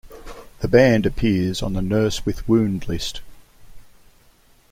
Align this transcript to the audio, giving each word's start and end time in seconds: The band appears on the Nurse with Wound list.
The 0.61 0.67
band 0.67 1.05
appears 1.05 1.61
on 1.61 1.73
the 1.73 1.81
Nurse 1.83 2.25
with 2.25 2.49
Wound 2.49 2.87
list. 2.87 3.21